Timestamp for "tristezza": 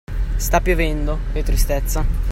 1.43-2.03